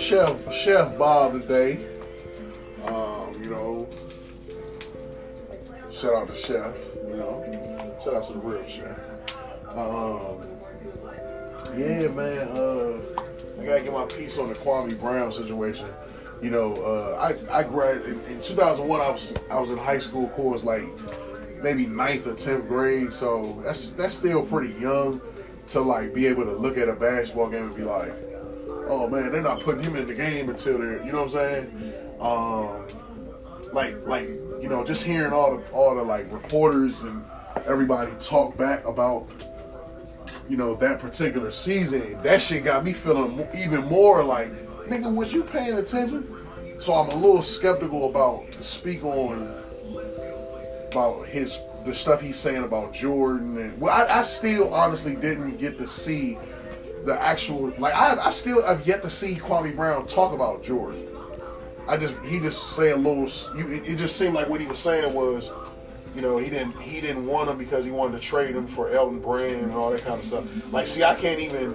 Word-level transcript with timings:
Chef 0.00 0.50
Chef 0.50 0.96
Bob 0.96 1.32
today. 1.34 1.86
Um, 2.86 3.34
you 3.44 3.50
know, 3.50 3.86
shout 5.92 6.14
out 6.14 6.28
to 6.28 6.34
Chef. 6.34 6.74
You 7.06 7.16
know, 7.16 7.96
shout 8.02 8.14
out 8.14 8.24
to 8.24 8.32
the 8.32 8.38
real 8.38 8.66
Chef. 8.66 8.98
Um, 9.76 10.40
yeah, 11.76 12.08
man. 12.08 12.48
Uh, 12.48 12.98
I 13.60 13.66
gotta 13.66 13.82
get 13.82 13.92
my 13.92 14.06
piece 14.06 14.38
on 14.38 14.48
the 14.48 14.54
Kwame 14.54 14.98
Brown 14.98 15.30
situation. 15.30 15.86
You 16.40 16.48
know, 16.48 16.76
uh, 16.76 17.18
I 17.52 17.58
I 17.58 17.62
graduated 17.62 18.24
in 18.30 18.40
2001. 18.40 19.00
I 19.02 19.10
was 19.10 19.36
I 19.50 19.60
was 19.60 19.68
in 19.68 19.76
high 19.76 19.98
school, 19.98 20.30
course, 20.30 20.64
like 20.64 20.84
maybe 21.62 21.84
ninth 21.86 22.26
or 22.26 22.34
tenth 22.34 22.66
grade. 22.68 23.12
So 23.12 23.60
that's 23.62 23.90
that's 23.90 24.14
still 24.14 24.46
pretty 24.46 24.72
young 24.80 25.20
to 25.68 25.80
like 25.82 26.14
be 26.14 26.26
able 26.26 26.44
to 26.44 26.52
look 26.52 26.78
at 26.78 26.88
a 26.88 26.94
basketball 26.94 27.50
game 27.50 27.66
and 27.66 27.76
be 27.76 27.82
like, 27.82 28.14
oh 28.90 29.08
man, 29.08 29.30
they're 29.32 29.40
not 29.40 29.60
putting 29.60 29.82
him 29.82 29.96
in 29.96 30.06
the 30.06 30.14
game 30.14 30.48
until 30.48 30.78
they're, 30.78 31.04
you 31.04 31.12
know 31.12 31.22
what 31.22 31.34
I'm 31.34 31.70
saying? 31.70 31.94
Um, 32.20 32.86
like 33.72 33.94
like 34.06 34.28
you 34.60 34.68
know, 34.68 34.84
just 34.84 35.04
hearing 35.04 35.32
all 35.32 35.56
the 35.56 35.62
all 35.70 35.94
the 35.94 36.02
like 36.02 36.30
reporters 36.32 37.00
and 37.02 37.24
everybody 37.66 38.10
talk 38.18 38.56
back 38.56 38.84
about 38.84 39.26
you 40.48 40.56
know 40.56 40.74
that 40.74 40.98
particular 40.98 41.50
season, 41.50 42.20
that 42.22 42.42
shit 42.42 42.64
got 42.64 42.84
me 42.84 42.92
feeling 42.92 43.46
even 43.56 43.84
more 43.84 44.22
like, 44.24 44.50
nigga, 44.86 45.14
was 45.14 45.32
you 45.32 45.44
paying 45.44 45.78
attention? 45.78 46.36
So 46.78 46.94
I'm 46.94 47.08
a 47.10 47.14
little 47.14 47.42
skeptical 47.42 48.08
about 48.10 48.52
speak 48.54 49.04
on 49.04 49.54
about 50.90 51.26
his 51.26 51.60
the 51.84 51.94
stuff 51.94 52.20
he's 52.20 52.36
saying 52.36 52.64
about 52.64 52.92
Jordan 52.92 53.56
and 53.56 53.80
well, 53.80 53.94
I, 53.94 54.18
I 54.18 54.22
still 54.22 54.74
honestly 54.74 55.14
didn't 55.14 55.56
get 55.56 55.78
to 55.78 55.86
see 55.86 56.36
the 57.04 57.20
actual 57.20 57.72
like 57.78 57.94
I, 57.94 58.26
I 58.26 58.30
still 58.30 58.64
have 58.64 58.86
yet 58.86 59.02
to 59.02 59.10
see 59.10 59.34
Kwame 59.34 59.74
Brown 59.74 60.06
talk 60.06 60.32
about 60.32 60.62
Jordan. 60.62 61.06
I 61.88 61.96
just 61.96 62.18
he 62.20 62.38
just 62.38 62.76
say 62.76 62.90
a 62.90 62.96
little. 62.96 63.24
It, 63.58 63.88
it 63.88 63.96
just 63.96 64.16
seemed 64.16 64.34
like 64.34 64.48
what 64.48 64.60
he 64.60 64.66
was 64.66 64.78
saying 64.78 65.12
was, 65.12 65.50
you 66.14 66.22
know, 66.22 66.38
he 66.38 66.50
didn't 66.50 66.78
he 66.80 67.00
didn't 67.00 67.26
want 67.26 67.50
him 67.50 67.58
because 67.58 67.84
he 67.84 67.90
wanted 67.90 68.20
to 68.20 68.26
trade 68.26 68.54
him 68.54 68.66
for 68.66 68.90
Elton 68.90 69.20
Brand 69.20 69.62
and 69.62 69.72
all 69.72 69.90
that 69.90 70.02
kind 70.02 70.20
of 70.20 70.26
stuff. 70.26 70.72
Like, 70.72 70.86
see, 70.86 71.02
I 71.02 71.14
can't 71.14 71.40
even. 71.40 71.74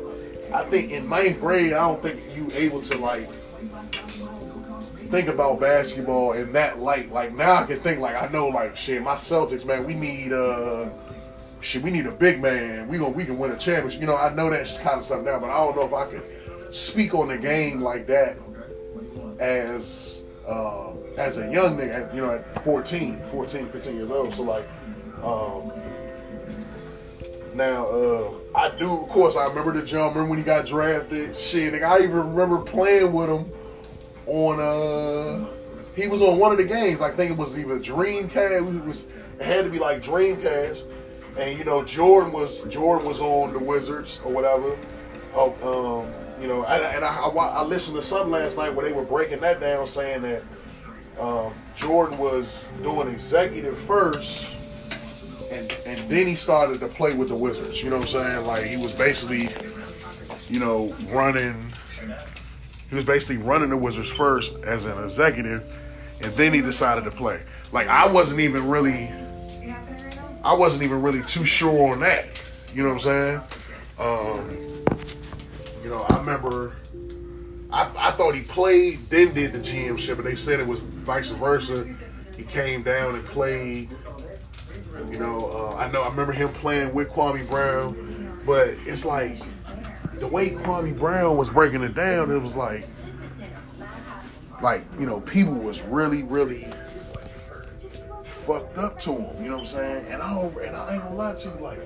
I 0.53 0.63
think 0.63 0.91
in 0.91 1.09
ninth 1.09 1.39
grade, 1.39 1.73
I 1.73 1.87
don't 1.87 2.01
think 2.01 2.21
you 2.35 2.49
able 2.53 2.81
to 2.83 2.97
like 2.97 3.27
think 5.09 5.27
about 5.27 5.59
basketball 5.59 6.33
in 6.33 6.53
that 6.53 6.79
light. 6.79 7.11
Like 7.11 7.33
now, 7.33 7.55
I 7.55 7.63
can 7.63 7.77
think 7.77 7.99
like 7.99 8.21
I 8.21 8.31
know 8.31 8.47
like 8.47 8.75
shit. 8.75 9.01
My 9.01 9.15
Celtics, 9.15 9.65
man, 9.65 9.85
we 9.85 9.95
need 9.95 10.31
uh 10.31 10.89
shit. 11.65 11.81
We 11.81 11.91
need 11.91 12.05
a 12.05 12.11
big 12.11 12.41
man. 12.41 12.87
We 12.87 12.97
gonna 12.97 13.09
we 13.09 13.25
can 13.25 13.37
win 13.37 13.51
a 13.51 13.57
championship. 13.57 13.99
You 13.99 14.07
know, 14.07 14.15
I 14.15 14.33
know 14.33 14.49
that 14.49 14.79
kind 14.81 14.99
of 14.99 15.05
stuff 15.05 15.23
now, 15.23 15.39
but 15.39 15.49
I 15.49 15.57
don't 15.57 15.75
know 15.75 15.85
if 15.85 15.93
I 15.93 16.05
could 16.05 16.73
speak 16.73 17.13
on 17.13 17.27
the 17.27 17.37
game 17.37 17.81
like 17.81 18.07
that 18.07 18.37
as 19.39 20.23
uh, 20.47 20.91
as 21.17 21.37
a 21.39 21.51
young 21.51 21.77
nigga, 21.77 22.13
you 22.13 22.21
know, 22.21 22.31
at 22.31 22.63
14, 22.63 23.19
14, 23.31 23.67
15 23.67 23.95
years 23.95 24.11
old. 24.11 24.33
So 24.33 24.43
like, 24.43 24.67
um, 25.23 25.71
now 27.55 27.87
uh, 27.87 28.31
I 28.53 28.69
do, 28.77 28.93
of 28.93 29.09
course, 29.09 29.35
I 29.35 29.47
remember 29.47 29.73
the 29.73 29.81
jump. 29.81 30.15
Remember 30.15 30.29
when 30.29 30.37
he 30.37 30.45
got 30.45 30.65
drafted? 30.65 31.35
Shit, 31.35 31.73
nigga, 31.73 31.83
I 31.83 31.97
even 32.03 32.35
remember 32.35 32.59
playing 32.59 33.11
with 33.11 33.29
him 33.29 33.51
on. 34.27 34.59
uh 34.59 35.47
He 35.95 36.07
was 36.07 36.21
on 36.21 36.37
one 36.37 36.51
of 36.51 36.57
the 36.57 36.65
games. 36.65 37.01
I 37.01 37.11
think 37.11 37.31
it 37.31 37.37
was 37.37 37.57
either 37.57 37.79
Dreamcast. 37.79 38.77
It 38.77 38.85
was 38.85 39.07
it 39.39 39.45
had 39.45 39.65
to 39.65 39.71
be 39.71 39.79
like 39.79 40.03
Dreamcast. 40.03 40.83
And 41.37 41.57
you 41.57 41.65
know, 41.65 41.83
Jordan 41.83 42.31
was 42.31 42.61
Jordan 42.69 43.07
was 43.07 43.21
on 43.21 43.53
the 43.53 43.59
Wizards 43.59 44.21
or 44.23 44.31
whatever. 44.31 44.75
Oh, 45.33 46.03
um, 46.05 46.41
you 46.41 46.47
know, 46.47 46.65
and, 46.65 46.83
and 46.83 47.03
I, 47.03 47.15
I, 47.17 47.29
I, 47.29 47.63
listened 47.63 47.97
to 47.97 48.03
something 48.03 48.31
last 48.31 48.57
night 48.57 48.73
where 48.73 48.85
they 48.85 48.93
were 48.93 49.03
breaking 49.03 49.39
that 49.41 49.59
down, 49.59 49.87
saying 49.87 50.21
that 50.21 50.43
um, 51.19 51.53
Jordan 51.75 52.17
was 52.17 52.65
doing 52.83 53.09
executive 53.09 53.77
first, 53.77 54.55
and 55.51 55.77
and 55.85 56.09
then 56.09 56.27
he 56.27 56.35
started 56.35 56.79
to 56.79 56.87
play 56.87 57.13
with 57.13 57.29
the 57.29 57.35
Wizards. 57.35 57.81
You 57.83 57.89
know 57.89 57.97
what 57.97 58.15
I'm 58.15 58.21
saying? 58.21 58.47
Like 58.47 58.63
he 58.65 58.77
was 58.77 58.93
basically, 58.93 59.49
you 60.47 60.59
know, 60.59 60.95
running. 61.09 61.71
He 62.89 62.95
was 62.95 63.05
basically 63.05 63.37
running 63.37 63.69
the 63.69 63.77
Wizards 63.77 64.09
first 64.09 64.53
as 64.63 64.85
an 64.85 65.01
executive, 65.03 65.63
and 66.21 66.33
then 66.35 66.53
he 66.53 66.61
decided 66.61 67.03
to 67.05 67.11
play. 67.11 67.41
Like 67.71 67.87
I 67.87 68.07
wasn't 68.07 68.41
even 68.41 68.67
really, 68.67 69.11
I 70.45 70.53
wasn't 70.53 70.83
even 70.83 71.01
really 71.01 71.23
too 71.23 71.43
sure 71.43 71.91
on 71.91 72.01
that. 72.01 72.39
You 72.73 72.83
know 72.83 72.93
what 72.93 73.05
I'm 73.05 73.41
saying? 73.41 73.41
Um, 73.97 74.57
you 75.83 75.89
know, 75.89 76.05
I 76.07 76.19
remember 76.19 76.75
I, 77.71 77.89
I 77.97 78.11
thought 78.11 78.35
he 78.35 78.41
played, 78.41 78.99
then 79.09 79.33
did 79.33 79.51
the 79.51 79.59
GM 79.59 79.97
shit, 79.97 80.15
but 80.15 80.23
they 80.23 80.35
said 80.35 80.59
it 80.59 80.67
was 80.67 80.79
vice 80.79 81.31
versa. 81.31 81.85
He 82.37 82.43
came 82.43 82.83
down 82.83 83.15
and 83.15 83.25
played. 83.25 83.89
You 85.11 85.19
know, 85.19 85.49
uh, 85.51 85.75
I 85.77 85.91
know 85.91 86.03
I 86.03 86.09
remember 86.09 86.31
him 86.31 86.49
playing 86.49 86.93
with 86.93 87.09
Kwame 87.09 87.47
Brown, 87.49 88.41
but 88.45 88.69
it's 88.85 89.03
like 89.03 89.41
the 90.19 90.27
way 90.27 90.51
Kwame 90.51 90.97
Brown 90.97 91.35
was 91.35 91.49
breaking 91.49 91.83
it 91.83 91.95
down, 91.95 92.31
it 92.31 92.37
was 92.37 92.55
like, 92.55 92.87
like 94.61 94.85
you 94.99 95.05
know, 95.05 95.19
people 95.21 95.53
was 95.53 95.81
really, 95.81 96.23
really 96.23 96.67
fucked 98.45 98.77
up 98.77 98.99
to 98.99 99.11
him. 99.13 99.43
You 99.43 99.49
know 99.49 99.57
what 99.57 99.59
I'm 99.59 99.65
saying? 99.65 100.05
And 100.09 100.21
I 100.21 100.33
don't, 100.33 100.57
and 100.57 100.75
I 100.75 100.93
ain't 100.93 101.03
gonna 101.03 101.15
lie 101.15 101.33
to 101.35 101.49
you, 101.49 101.55
like 101.55 101.79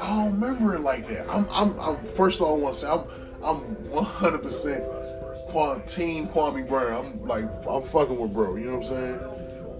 I 0.00 0.08
don't 0.08 0.40
remember 0.40 0.74
it 0.74 0.80
like 0.80 1.06
that. 1.08 1.28
I'm, 1.28 1.46
I'm, 1.50 1.78
I'm 1.78 2.04
first 2.04 2.40
of 2.40 2.46
all, 2.46 2.54
I 2.54 2.58
want 2.58 2.74
to 2.74 2.80
say 2.80 2.88
I'm, 2.88 3.04
I'm 3.42 3.90
100 3.90 4.42
percent 4.42 4.84
Team 5.86 6.28
Kwame 6.28 6.66
Brown. 6.66 7.20
I'm 7.20 7.26
like, 7.26 7.44
I'm 7.68 7.82
fucking 7.82 8.18
with 8.18 8.32
bro. 8.32 8.56
You 8.56 8.66
know 8.66 8.78
what 8.78 8.90
I'm 8.90 8.94
saying? 8.94 9.18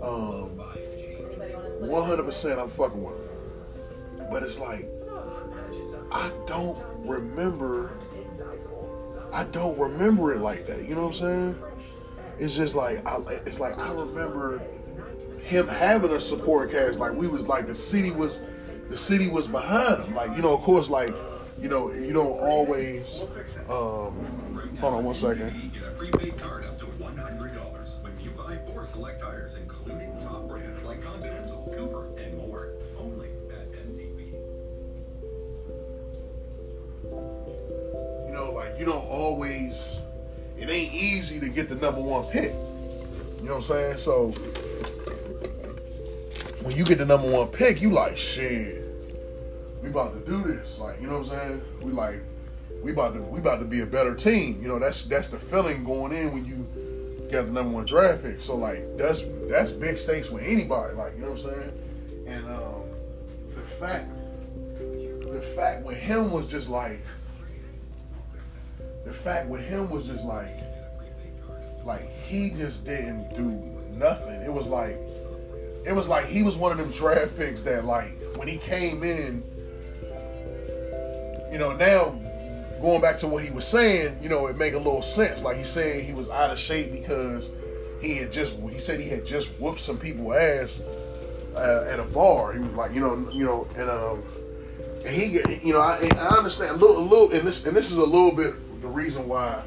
Um, 0.02 1.88
100 1.88 2.22
percent, 2.24 2.60
I'm 2.60 2.69
fucking 2.69 3.02
with 3.02 3.14
him. 3.14 4.28
But 4.30 4.42
it's 4.42 4.58
like, 4.58 4.88
I 6.10 6.30
don't 6.46 6.78
remember. 6.98 7.92
I 9.32 9.44
don't 9.44 9.78
remember 9.78 10.34
it 10.34 10.40
like 10.40 10.66
that. 10.66 10.86
You 10.86 10.94
know 10.94 11.06
what 11.06 11.20
I'm 11.20 11.54
saying? 11.54 11.62
It's 12.38 12.54
just 12.54 12.74
like, 12.74 13.06
I, 13.06 13.19
it's 13.46 13.60
like 13.60 13.78
I 13.78 13.90
remember 13.92 14.60
him 15.52 15.68
having 15.68 16.10
a 16.10 16.20
support 16.20 16.70
cast. 16.70 16.98
Like 16.98 17.12
we 17.12 17.28
was 17.28 17.46
like 17.46 17.66
the 17.66 17.74
city 17.74 18.10
was 18.10 18.42
the 18.88 18.96
city 18.96 19.28
was 19.28 19.46
behind 19.46 20.04
him. 20.04 20.14
Like, 20.14 20.36
you 20.36 20.42
know, 20.42 20.54
of 20.54 20.60
course, 20.60 20.88
like, 20.88 21.14
you 21.60 21.68
know, 21.68 21.92
you 21.92 22.12
don't 22.12 22.38
always. 22.40 23.24
Um, 23.68 24.76
hold 24.80 24.94
on 24.94 25.04
one 25.04 25.14
second. 25.14 25.72
select 28.92 29.20
tires, 29.20 29.54
including 29.54 30.12
top 30.22 30.46
brands 30.46 30.82
like 30.82 31.02
Continental, 31.02 32.14
and 32.19 32.36
more. 32.36 32.74
Only 32.98 33.28
at 33.50 33.72
You 38.26 38.32
know, 38.32 38.52
like 38.52 38.78
you 38.78 38.84
don't 38.84 39.06
always. 39.06 39.98
It 40.58 40.69
ain't 40.69 40.92
easy 40.92 41.40
to 41.40 41.48
get 41.48 41.69
the 41.70 41.76
number 41.76 42.00
one 42.00 42.24
pick. 42.24 42.52
You 42.52 43.48
know 43.48 43.54
what 43.54 43.70
I'm 43.70 43.96
saying? 43.96 43.96
So 43.98 44.34
when 46.62 46.77
you 46.77 46.84
get 46.84 46.99
the 46.99 47.06
number 47.06 47.31
one 47.31 47.49
pick, 47.49 47.81
you 47.81 47.91
like 47.91 48.17
shit 48.17 48.83
we 49.83 49.89
about 49.89 50.15
to 50.15 50.31
do 50.31 50.43
this. 50.45 50.78
Like, 50.78 51.00
you 51.00 51.09
know 51.09 51.19
what 51.19 51.33
I'm 51.33 51.39
saying? 51.39 51.62
We 51.83 51.93
like, 51.93 52.21
we 52.83 52.93
about 52.93 53.15
to 53.15 53.21
we 53.21 53.41
about 53.41 53.59
to 53.59 53.65
be 53.65 53.81
a 53.81 53.87
better 53.87 54.15
team. 54.15 54.61
You 54.62 54.69
know, 54.69 54.78
that's 54.78 55.03
that's 55.03 55.28
the 55.28 55.39
feeling 55.39 55.84
going 55.84 56.12
in 56.12 56.33
when 56.33 56.45
you 56.45 56.67
get 57.31 57.47
the 57.47 57.53
number 57.53 57.75
one 57.75 57.84
draft 57.84 58.23
pick. 58.23 58.41
So 58.41 58.56
like 58.56 58.97
that's 58.97 59.25
that's 59.49 59.73
big 59.73 59.99
stakes 59.99 60.31
with 60.31 60.45
anybody. 60.45 60.95
Like, 60.95 61.15
you 61.17 61.23
know 61.23 61.33
what 61.33 61.45
I'm 61.45 61.53
saying? 61.53 62.25
And 62.28 62.47
um, 62.47 62.83
the 63.55 63.61
fact 63.61 64.09
the 64.79 65.41
fact 65.56 65.84
with 65.84 65.97
him 65.97 66.31
was 66.31 66.49
just 66.49 66.69
like 66.69 67.05
the 69.05 69.12
fact 69.12 69.49
with 69.49 69.62
him 69.62 69.91
was 69.91 70.06
just 70.06 70.25
like 70.25 70.61
like 71.85 72.08
he 72.25 72.50
just 72.50 72.85
didn't 72.85 73.29
do 73.37 73.50
nothing. 73.97 74.41
It 74.43 74.53
was 74.53 74.69
like 74.69 74.97
it 75.84 75.94
was 75.94 76.08
like 76.08 76.26
he 76.26 76.43
was 76.43 76.56
one 76.56 76.73
of 76.73 76.79
them 76.79 76.90
draft 76.90 77.37
picks 77.37 77.61
that 77.62 77.84
like 77.84 78.12
when 78.37 78.49
he 78.49 78.58
came 78.58 79.02
in 79.02 79.43
you 81.52 81.58
know, 81.58 81.76
now 81.76 82.19
going 82.81 83.02
back 83.02 83.19
to 83.19 83.29
what 83.29 83.44
he 83.44 83.50
was 83.50 83.67
saying, 83.67 84.17
you 84.23 84.29
know, 84.31 84.46
it 84.46 84.56
make 84.56 84.73
a 84.73 84.79
little 84.79 85.02
sense. 85.02 85.43
Like 85.43 85.58
he's 85.58 85.69
saying 85.69 86.06
he 86.06 86.14
was 86.14 86.31
out 86.31 86.50
of 86.50 86.58
shape 86.58 86.90
because 86.90 87.52
he 88.00 88.17
had 88.17 88.32
just 88.32 88.58
he 88.58 88.79
said 88.79 88.99
he 88.99 89.08
had 89.08 89.26
just 89.26 89.50
whooped 89.61 89.79
some 89.79 89.99
people 89.99 90.32
ass 90.32 90.81
uh, 91.55 91.87
at 91.88 92.00
a 92.00 92.05
bar. 92.05 92.55
He 92.55 92.58
was 92.61 92.73
like, 92.73 92.94
you 92.94 93.00
know, 93.00 93.29
you 93.32 93.44
know, 93.44 93.69
and 93.76 93.90
um, 93.90 94.23
and 95.05 95.14
he, 95.14 95.40
you 95.62 95.75
know, 95.75 95.81
I, 95.81 96.08
I 96.17 96.37
understand 96.38 96.76
a 96.76 96.79
little, 96.79 96.99
a 96.99 97.05
little, 97.06 97.32
and 97.32 97.46
this 97.46 97.67
and 97.67 97.76
this 97.76 97.93
is 97.93 97.99
a 97.99 98.06
little 98.06 98.34
bit 98.34 98.55
the 98.81 98.88
reason 98.88 99.29
why 99.29 99.62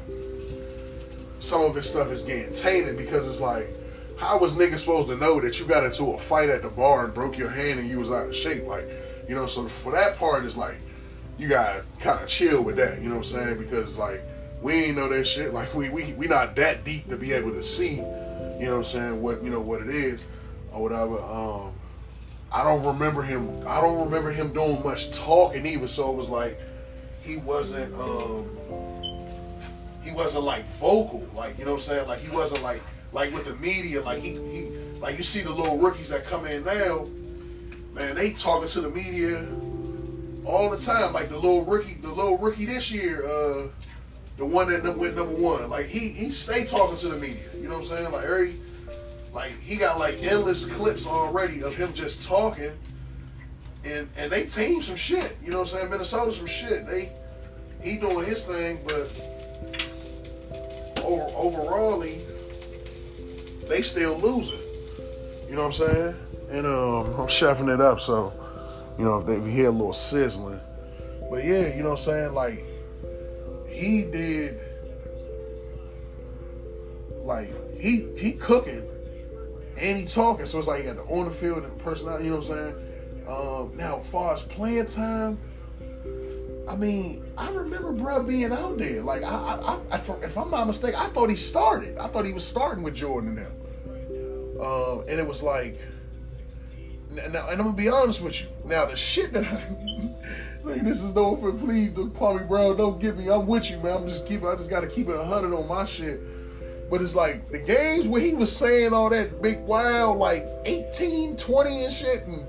some 1.38 1.62
of 1.62 1.74
his 1.76 1.88
stuff 1.88 2.10
is 2.10 2.22
getting 2.22 2.52
tainted 2.52 2.98
because 2.98 3.28
it's 3.28 3.40
like. 3.40 3.68
How 4.16 4.38
was 4.38 4.54
niggas 4.54 4.80
supposed 4.80 5.08
to 5.08 5.16
know 5.16 5.40
that 5.40 5.60
you 5.60 5.66
got 5.66 5.84
into 5.84 6.12
a 6.12 6.18
fight 6.18 6.48
at 6.48 6.62
the 6.62 6.68
bar 6.68 7.04
and 7.04 7.14
broke 7.14 7.36
your 7.36 7.50
hand 7.50 7.80
and 7.80 7.88
you 7.88 7.98
was 7.98 8.10
out 8.10 8.28
of 8.28 8.34
shape? 8.34 8.64
Like, 8.66 8.88
you 9.28 9.34
know, 9.34 9.46
so 9.46 9.68
for 9.68 9.92
that 9.92 10.16
part, 10.16 10.44
it's 10.44 10.56
like, 10.56 10.76
you 11.38 11.48
gotta 11.48 11.84
kind 12.00 12.22
of 12.22 12.28
chill 12.28 12.62
with 12.62 12.76
that, 12.76 13.00
you 13.02 13.08
know 13.08 13.16
what 13.16 13.26
I'm 13.26 13.44
saying? 13.44 13.58
Because 13.58 13.98
like 13.98 14.22
we 14.62 14.84
ain't 14.84 14.96
know 14.96 15.08
that 15.08 15.26
shit. 15.26 15.52
Like 15.52 15.74
we 15.74 15.90
we 15.90 16.14
we 16.14 16.26
not 16.26 16.56
that 16.56 16.84
deep 16.84 17.08
to 17.08 17.16
be 17.16 17.32
able 17.32 17.52
to 17.52 17.62
see, 17.62 17.96
you 17.96 18.02
know 18.02 18.70
what 18.70 18.76
I'm 18.78 18.84
saying, 18.84 19.22
what 19.22 19.42
you 19.42 19.50
know 19.50 19.60
what 19.60 19.82
it 19.82 19.88
is 19.88 20.24
or 20.72 20.82
whatever. 20.82 21.18
Um 21.18 21.72
I 22.52 22.64
don't 22.64 22.84
remember 22.84 23.22
him 23.22 23.50
I 23.66 23.80
don't 23.80 24.04
remember 24.04 24.30
him 24.30 24.52
doing 24.52 24.82
much 24.82 25.10
talking 25.10 25.66
either, 25.66 25.88
so 25.88 26.10
it 26.10 26.16
was 26.16 26.30
like 26.30 26.58
he 27.22 27.36
wasn't 27.36 27.92
um 28.00 28.48
he 30.02 30.12
wasn't 30.12 30.44
like 30.44 30.66
vocal, 30.78 31.26
like 31.34 31.58
you 31.58 31.64
know 31.66 31.72
what 31.72 31.80
I'm 31.80 31.82
saying? 31.82 32.08
Like 32.08 32.20
he 32.20 32.34
wasn't 32.34 32.62
like 32.62 32.80
like 33.12 33.32
with 33.32 33.44
the 33.44 33.54
media, 33.56 34.02
like 34.02 34.22
he 34.22 34.32
he 34.32 34.70
like 35.00 35.16
you 35.18 35.24
see 35.24 35.42
the 35.42 35.52
little 35.52 35.78
rookies 35.78 36.08
that 36.08 36.26
come 36.26 36.46
in 36.46 36.64
now, 36.64 37.06
man, 37.94 38.14
they 38.14 38.32
talking 38.32 38.68
to 38.68 38.80
the 38.80 38.90
media 38.90 39.44
all 40.44 40.70
the 40.70 40.76
time. 40.76 41.12
Like 41.12 41.28
the 41.28 41.36
little 41.36 41.64
rookie, 41.64 41.94
the 41.94 42.08
little 42.08 42.38
rookie 42.38 42.66
this 42.66 42.90
year, 42.90 43.26
uh, 43.26 43.68
the 44.36 44.44
one 44.44 44.68
that 44.68 44.96
went 44.96 45.16
number 45.16 45.34
one. 45.34 45.68
Like 45.70 45.86
he 45.86 46.08
he 46.08 46.30
stay 46.30 46.64
talking 46.64 46.96
to 46.98 47.08
the 47.08 47.16
media. 47.16 47.42
You 47.56 47.68
know 47.68 47.78
what 47.78 47.90
I'm 47.90 47.96
saying? 47.96 48.12
Like 48.12 48.24
every 48.24 48.54
like 49.32 49.58
he 49.60 49.76
got 49.76 49.98
like 49.98 50.22
endless 50.22 50.64
clips 50.64 51.06
already 51.06 51.62
of 51.62 51.76
him 51.76 51.92
just 51.92 52.22
talking. 52.22 52.72
And 53.84 54.08
and 54.16 54.32
they 54.32 54.46
team 54.46 54.82
some 54.82 54.96
shit. 54.96 55.36
You 55.42 55.50
know 55.50 55.60
what 55.60 55.72
I'm 55.72 55.78
saying? 55.78 55.90
Minnesota 55.90 56.32
some 56.32 56.46
shit. 56.46 56.86
They 56.86 57.12
he 57.82 57.96
doing 57.96 58.26
his 58.26 58.44
thing, 58.44 58.80
but 58.84 59.06
over, 61.04 61.22
overall 61.36 62.02
they 63.68 63.82
still 63.82 64.18
losing. 64.18 64.58
You 65.48 65.56
know 65.56 65.66
what 65.66 65.80
I'm 65.80 65.86
saying? 65.86 66.14
And 66.50 66.66
um, 66.66 67.06
I'm 67.20 67.28
chefing 67.28 67.72
it 67.72 67.80
up, 67.80 68.00
so 68.00 68.32
you 68.98 69.04
know 69.04 69.18
if 69.18 69.26
they 69.26 69.40
hear 69.50 69.68
a 69.68 69.72
little 69.72 69.92
sizzling. 69.92 70.60
But 71.30 71.44
yeah, 71.44 71.74
you 71.74 71.82
know 71.82 71.90
what 71.90 72.00
I'm 72.00 72.04
saying? 72.04 72.34
Like 72.34 72.64
he 73.68 74.04
did, 74.04 74.60
like 77.22 77.50
he 77.78 78.08
he 78.16 78.32
cooking 78.32 78.82
and 79.78 79.98
he 79.98 80.06
talking, 80.06 80.46
so 80.46 80.58
it's 80.58 80.66
like 80.66 80.80
he 80.80 80.86
got 80.86 80.96
the 80.96 81.02
on 81.02 81.26
the 81.26 81.30
field 81.30 81.64
and 81.64 81.78
personality. 81.78 82.24
You 82.24 82.30
know 82.30 82.36
what 82.38 82.50
I'm 82.50 82.56
saying? 82.56 82.86
Um, 83.28 83.76
now, 83.76 84.00
as 84.00 84.06
far 84.08 84.32
as 84.32 84.42
playing 84.42 84.86
time, 84.86 85.38
I 86.68 86.76
mean, 86.76 87.24
I 87.36 87.50
remember 87.50 87.92
bro 87.92 88.22
being 88.22 88.52
out 88.52 88.78
there. 88.78 89.02
Like, 89.02 89.22
I, 89.22 89.28
I, 89.28 89.96
I, 89.96 89.96
if 90.22 90.38
I'm 90.38 90.50
not 90.50 90.66
mistaken, 90.66 90.98
I 90.98 91.06
thought 91.08 91.30
he 91.30 91.36
started. 91.36 91.98
I 91.98 92.08
thought 92.08 92.24
he 92.24 92.32
was 92.32 92.46
starting 92.46 92.82
with 92.82 92.94
Jordan 92.94 93.34
them. 93.34 93.52
Um, 94.60 95.04
and 95.08 95.18
it 95.20 95.26
was 95.26 95.42
like, 95.42 95.78
now, 97.10 97.22
and 97.24 97.36
I'm 97.36 97.56
gonna 97.58 97.72
be 97.72 97.88
honest 97.88 98.22
with 98.22 98.40
you. 98.40 98.48
Now, 98.64 98.84
the 98.84 98.96
shit 98.96 99.32
that 99.32 99.44
I, 99.44 99.62
like, 100.64 100.82
this 100.82 101.02
is 101.02 101.14
no 101.14 101.34
offense, 101.34 101.62
please, 101.62 101.90
don't 101.90 102.14
call 102.14 102.38
me 102.38 102.44
Brown, 102.44 102.76
don't 102.76 103.00
get 103.00 103.16
me. 103.16 103.30
I'm 103.30 103.46
with 103.46 103.70
you, 103.70 103.78
man. 103.78 103.98
I'm 103.98 104.06
just 104.06 104.26
keep. 104.26 104.44
I 104.44 104.54
just 104.54 104.70
gotta 104.70 104.86
keep 104.86 105.08
it 105.08 105.16
hundred 105.16 105.54
on 105.54 105.68
my 105.68 105.84
shit. 105.84 106.20
But 106.90 107.02
it's 107.02 107.16
like 107.16 107.50
the 107.50 107.58
games 107.58 108.06
where 108.06 108.20
he 108.20 108.34
was 108.34 108.54
saying 108.54 108.92
all 108.92 109.10
that 109.10 109.42
big 109.42 109.60
wild, 109.60 110.18
like 110.18 110.46
18, 110.66 111.36
20 111.36 111.84
and 111.84 111.92
shit, 111.92 112.24
and 112.26 112.46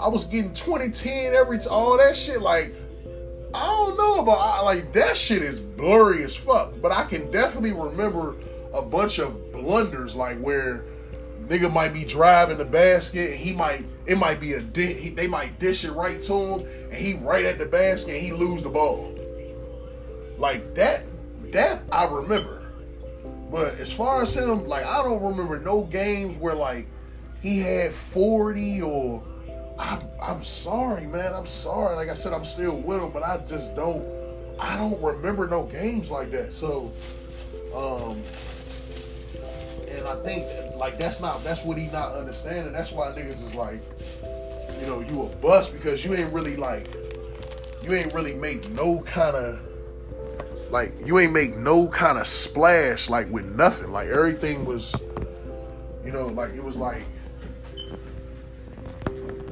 I 0.00 0.08
was 0.08 0.24
getting 0.24 0.54
20, 0.54 0.90
10 0.90 1.34
every 1.34 1.58
time, 1.58 1.72
all 1.72 1.98
that 1.98 2.16
shit, 2.16 2.40
like 2.40 2.72
I 3.52 3.66
don't 3.66 3.96
know 3.96 4.20
about 4.20 4.38
I, 4.38 4.60
like 4.62 4.92
that 4.92 5.16
shit 5.16 5.42
is 5.42 5.58
blurry 5.58 6.22
as 6.22 6.36
fuck, 6.36 6.72
but 6.80 6.92
I 6.92 7.04
can 7.04 7.30
definitely 7.32 7.72
remember 7.72 8.36
a 8.72 8.80
bunch 8.80 9.18
of 9.18 9.52
blunders 9.52 10.14
like 10.14 10.38
where 10.38 10.84
nigga 11.46 11.72
might 11.72 11.92
be 11.92 12.04
driving 12.04 12.58
the 12.58 12.64
basket 12.64 13.30
and 13.30 13.38
he 13.38 13.52
might 13.52 13.84
it 14.06 14.16
might 14.16 14.40
be 14.40 14.54
a 14.54 14.60
di- 14.60 15.10
they 15.10 15.26
might 15.26 15.58
dish 15.58 15.84
it 15.84 15.92
right 15.92 16.20
to 16.22 16.34
him 16.34 16.60
and 16.90 16.94
he 16.94 17.14
right 17.14 17.44
at 17.44 17.58
the 17.58 17.66
basket 17.66 18.14
and 18.14 18.22
he 18.22 18.32
lose 18.32 18.62
the 18.62 18.68
ball. 18.68 19.14
Like 20.38 20.74
that 20.74 21.04
that 21.52 21.82
I 21.90 22.06
remember. 22.06 22.56
But 23.50 23.74
as 23.80 23.92
far 23.92 24.22
as 24.22 24.34
him, 24.34 24.68
like 24.68 24.86
I 24.86 25.02
don't 25.02 25.22
remember 25.22 25.58
no 25.58 25.82
games 25.82 26.36
where 26.36 26.54
like 26.54 26.86
he 27.42 27.58
had 27.60 27.92
40 27.92 28.82
or 28.82 29.24
I'm, 29.80 30.02
I'm 30.22 30.42
sorry, 30.44 31.06
man. 31.06 31.32
I'm 31.34 31.46
sorry. 31.46 31.96
Like 31.96 32.10
I 32.10 32.14
said, 32.14 32.32
I'm 32.32 32.44
still 32.44 32.76
with 32.76 33.02
him, 33.02 33.10
but 33.12 33.22
I 33.22 33.38
just 33.38 33.74
don't. 33.74 34.06
I 34.58 34.76
don't 34.76 35.00
remember 35.02 35.48
no 35.48 35.64
games 35.64 36.10
like 36.10 36.30
that. 36.32 36.52
So, 36.52 36.92
um, 37.74 38.20
and 39.88 40.06
I 40.06 40.22
think 40.22 40.46
like 40.80 40.98
that's 40.98 41.20
not 41.20 41.44
that's 41.44 41.62
what 41.62 41.76
he 41.76 41.88
not 41.88 42.14
understanding. 42.14 42.72
That's 42.72 42.90
why 42.90 43.08
niggas 43.08 43.44
is 43.44 43.54
like, 43.54 43.80
you 44.80 44.86
know, 44.86 45.00
you 45.00 45.22
a 45.22 45.36
bust 45.36 45.72
because 45.72 46.04
you 46.04 46.14
ain't 46.14 46.32
really 46.32 46.56
like, 46.56 46.88
you 47.84 47.92
ain't 47.92 48.14
really 48.14 48.32
make 48.32 48.68
no 48.70 49.00
kind 49.02 49.36
of 49.36 49.60
like 50.70 50.94
you 51.04 51.18
ain't 51.18 51.34
make 51.34 51.54
no 51.54 51.86
kind 51.88 52.16
of 52.16 52.26
splash 52.26 53.10
like 53.10 53.28
with 53.28 53.44
nothing. 53.44 53.92
Like 53.92 54.08
everything 54.08 54.64
was, 54.64 54.96
you 56.02 56.12
know, 56.12 56.28
like 56.28 56.54
it 56.54 56.64
was 56.64 56.76
like 56.76 57.04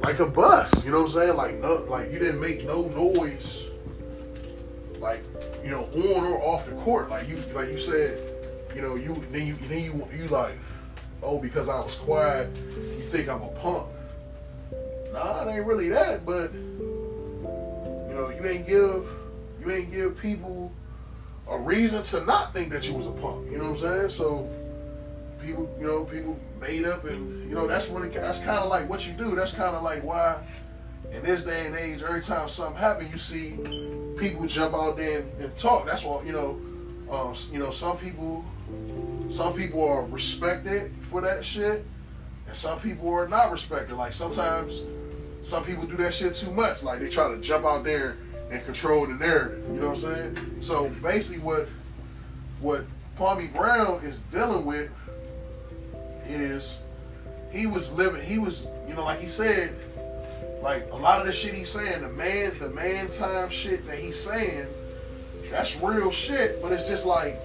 like 0.02 0.20
a 0.20 0.26
bus. 0.26 0.82
You 0.86 0.92
know 0.92 1.02
what 1.02 1.10
I'm 1.10 1.12
saying? 1.12 1.36
Like 1.36 1.60
no, 1.60 1.74
like 1.90 2.10
you 2.10 2.18
didn't 2.18 2.40
make 2.40 2.64
no 2.64 2.88
noise. 2.88 3.66
Like 4.98 5.22
you 5.62 5.70
know, 5.70 5.84
on 5.84 6.24
or 6.24 6.42
off 6.42 6.64
the 6.64 6.72
court. 6.76 7.10
Like 7.10 7.28
you, 7.28 7.36
like 7.54 7.68
you 7.68 7.78
said, 7.78 8.18
you 8.74 8.80
know, 8.80 8.94
you 8.94 9.22
then 9.30 9.46
you 9.46 9.56
then 9.68 9.84
you 9.84 10.08
you 10.16 10.26
like, 10.28 10.54
oh, 11.22 11.38
because 11.38 11.68
I 11.68 11.78
was 11.80 11.96
quiet, 11.96 12.48
you 12.56 13.02
think 13.10 13.28
I'm 13.28 13.42
a 13.42 13.48
punk. 13.48 13.88
Nah, 15.12 15.44
it 15.44 15.56
ain't 15.56 15.66
really 15.66 15.88
that, 15.88 16.24
but 16.24 16.52
you 16.52 18.14
know, 18.14 18.30
you 18.30 18.46
ain't 18.46 18.66
give 18.66 19.06
you 19.60 19.70
ain't 19.70 19.90
give 19.90 20.18
people 20.18 20.72
a 21.48 21.58
reason 21.58 22.02
to 22.02 22.24
not 22.24 22.52
think 22.54 22.70
that 22.70 22.86
you 22.86 22.94
was 22.94 23.06
a 23.06 23.12
punk. 23.12 23.50
You 23.50 23.58
know 23.58 23.70
what 23.70 23.82
I'm 23.82 24.00
saying? 24.00 24.10
So 24.10 24.48
people, 25.40 25.74
you 25.80 25.86
know, 25.86 26.04
people 26.04 26.38
made 26.60 26.84
up, 26.84 27.04
and 27.04 27.48
you 27.48 27.54
know 27.54 27.66
that's 27.66 27.88
really 27.88 28.08
that's 28.08 28.40
kind 28.40 28.58
of 28.58 28.68
like 28.68 28.88
what 28.88 29.06
you 29.06 29.14
do. 29.14 29.34
That's 29.34 29.52
kind 29.52 29.74
of 29.74 29.82
like 29.82 30.04
why 30.04 30.38
in 31.12 31.22
this 31.22 31.44
day 31.44 31.66
and 31.66 31.74
age, 31.74 32.02
every 32.02 32.22
time 32.22 32.48
something 32.48 32.78
happens, 32.78 33.12
you 33.12 33.18
see 33.18 33.58
people 34.18 34.46
jump 34.46 34.74
out 34.74 34.96
there 34.96 35.20
and, 35.20 35.40
and 35.40 35.56
talk. 35.56 35.86
That's 35.86 36.04
why 36.04 36.22
you 36.24 36.32
know, 36.32 36.60
um, 37.10 37.34
you 37.52 37.58
know, 37.58 37.70
some 37.70 37.96
people, 37.98 38.44
some 39.28 39.54
people 39.54 39.86
are 39.86 40.04
respected 40.04 40.92
for 41.10 41.20
that 41.20 41.44
shit, 41.44 41.84
and 42.46 42.56
some 42.56 42.80
people 42.80 43.10
are 43.10 43.28
not 43.28 43.50
respected. 43.50 43.96
Like 43.96 44.12
sometimes, 44.12 44.82
some 45.42 45.64
people 45.64 45.84
do 45.84 45.96
that 45.98 46.14
shit 46.14 46.34
too 46.34 46.52
much. 46.52 46.82
Like 46.82 47.00
they 47.00 47.08
try 47.08 47.28
to 47.28 47.40
jump 47.40 47.64
out 47.64 47.84
there 47.84 48.16
and 48.50 48.64
control 48.64 49.06
the 49.06 49.14
narrative. 49.14 49.64
You 49.68 49.80
know 49.80 49.88
what 49.90 50.04
I'm 50.04 50.34
saying? 50.34 50.56
So 50.60 50.88
basically, 51.02 51.40
what 51.40 51.68
what 52.60 52.84
Kwame 53.18 53.52
Brown 53.54 54.02
is 54.04 54.20
dealing 54.32 54.64
with 54.64 54.90
is 56.26 56.78
he 57.52 57.66
was 57.66 57.92
living, 57.92 58.22
he 58.22 58.38
was, 58.38 58.68
you 58.86 58.94
know, 58.94 59.04
like 59.04 59.20
he 59.20 59.28
said, 59.28 59.74
like 60.62 60.90
a 60.92 60.96
lot 60.96 61.20
of 61.20 61.26
the 61.26 61.32
shit 61.32 61.54
he's 61.54 61.70
saying, 61.70 62.02
the 62.02 62.08
man, 62.08 62.52
the 62.58 62.68
man 62.70 63.08
time 63.08 63.48
shit 63.50 63.86
that 63.86 63.98
he's 63.98 64.18
saying, 64.18 64.66
that's 65.50 65.80
real 65.80 66.10
shit. 66.10 66.60
But 66.60 66.72
it's 66.72 66.88
just 66.88 67.06
like, 67.06 67.38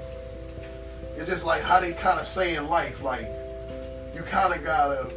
it's 1.17 1.27
just 1.27 1.45
like 1.45 1.61
how 1.61 1.79
they 1.79 1.93
kind 1.93 2.19
of 2.19 2.27
say 2.27 2.55
in 2.55 2.67
life, 2.67 3.03
like 3.03 3.29
you 4.15 4.21
kind 4.21 4.53
of 4.53 4.63
gotta. 4.63 5.09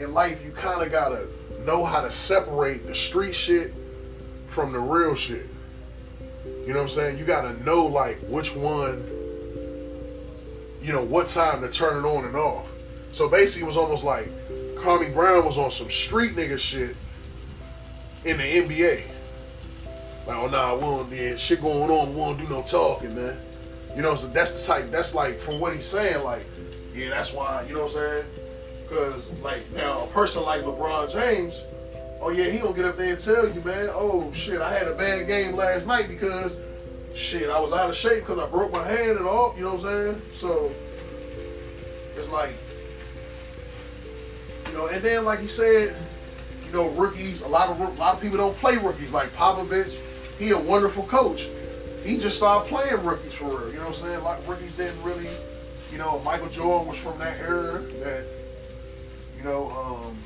In 0.00 0.12
life, 0.12 0.44
you 0.44 0.50
kind 0.50 0.82
of 0.82 0.90
gotta 0.90 1.26
know 1.64 1.84
how 1.84 2.00
to 2.00 2.10
separate 2.10 2.86
the 2.86 2.94
street 2.94 3.34
shit 3.34 3.72
from 4.48 4.72
the 4.72 4.78
real 4.78 5.14
shit. 5.14 5.46
You 6.44 6.68
know 6.68 6.74
what 6.74 6.82
I'm 6.82 6.88
saying? 6.88 7.18
You 7.18 7.24
got 7.24 7.42
to 7.42 7.64
know 7.64 7.86
like 7.86 8.18
which 8.20 8.54
one, 8.54 9.04
you 10.82 10.92
know, 10.92 11.02
what 11.02 11.26
time 11.26 11.60
to 11.62 11.68
turn 11.68 12.04
it 12.04 12.08
on 12.08 12.24
and 12.24 12.36
off. 12.36 12.70
So 13.12 13.28
basically, 13.28 13.62
it 13.62 13.66
was 13.66 13.76
almost 13.76 14.04
like 14.04 14.26
Kwame 14.76 15.12
Brown 15.12 15.44
was 15.44 15.58
on 15.58 15.70
some 15.70 15.90
street 15.90 16.34
nigga 16.34 16.58
shit 16.58 16.96
in 18.24 18.38
the 18.38 18.42
NBA. 18.42 19.11
Like, 20.26 20.36
oh 20.36 20.46
nah, 20.48 20.74
we 20.74 20.80
don't 20.80 21.12
yeah, 21.12 21.36
shit 21.36 21.60
going 21.60 21.90
on. 21.90 22.10
We 22.10 22.20
won't 22.20 22.38
do 22.38 22.48
no 22.48 22.62
talking, 22.62 23.14
man. 23.14 23.38
You 23.96 24.02
know, 24.02 24.14
so 24.14 24.28
that's 24.28 24.52
the 24.52 24.72
type. 24.72 24.90
That's 24.90 25.14
like 25.14 25.38
from 25.38 25.60
what 25.60 25.74
he's 25.74 25.84
saying. 25.84 26.24
Like, 26.24 26.44
yeah, 26.94 27.10
that's 27.10 27.32
why. 27.32 27.64
You 27.66 27.74
know 27.74 27.82
what 27.82 27.96
I'm 27.96 28.22
saying? 28.22 28.24
Because 28.88 29.40
like 29.40 29.62
now, 29.72 30.04
a 30.04 30.06
person 30.08 30.42
like 30.44 30.62
LeBron 30.62 31.12
James 31.12 31.62
oh 32.22 32.30
yeah, 32.30 32.48
he 32.48 32.58
gonna 32.58 32.74
get 32.74 32.84
up 32.84 32.96
there 32.96 33.10
and 33.10 33.20
tell 33.20 33.48
you, 33.48 33.60
man, 33.62 33.88
oh 33.92 34.32
shit, 34.32 34.60
I 34.60 34.72
had 34.72 34.86
a 34.86 34.94
bad 34.94 35.26
game 35.26 35.56
last 35.56 35.86
night 35.86 36.08
because 36.08 36.56
shit, 37.14 37.50
I 37.50 37.58
was 37.60 37.72
out 37.72 37.90
of 37.90 37.96
shape 37.96 38.20
because 38.20 38.38
I 38.38 38.46
broke 38.48 38.72
my 38.72 38.86
hand 38.86 39.18
and 39.18 39.26
all, 39.26 39.54
you 39.56 39.64
know 39.64 39.74
what 39.74 39.84
I'm 39.84 40.14
saying? 40.14 40.22
So 40.34 40.70
it's 42.16 42.30
like, 42.30 42.52
you 44.68 44.78
know, 44.78 44.86
and 44.86 45.02
then 45.02 45.24
like 45.24 45.40
he 45.40 45.48
said, 45.48 45.96
you 46.64 46.72
know, 46.72 46.88
rookies, 46.90 47.42
a 47.42 47.48
lot 47.48 47.68
of 47.68 47.80
a 47.80 47.88
lot 48.00 48.14
of 48.14 48.20
people 48.20 48.38
don't 48.38 48.56
play 48.58 48.76
rookies. 48.76 49.12
Like 49.12 49.28
Popovich, 49.34 49.98
he 50.38 50.50
a 50.50 50.58
wonderful 50.58 51.04
coach. 51.04 51.48
He 52.04 52.18
just 52.18 52.36
started 52.36 52.68
playing 52.68 53.04
rookies 53.04 53.34
for 53.34 53.46
real. 53.46 53.68
You 53.68 53.74
know 53.74 53.80
what 53.80 53.88
I'm 53.88 53.94
saying? 53.94 54.24
Like 54.24 54.46
rookies 54.48 54.76
didn't 54.76 55.02
really, 55.02 55.28
you 55.92 55.98
know, 55.98 56.20
Michael 56.20 56.48
Jordan 56.48 56.88
was 56.88 56.98
from 56.98 57.18
that 57.18 57.38
era 57.38 57.78
that, 57.78 58.26
you 59.36 59.44
know, 59.44 59.70
um, 59.70 60.16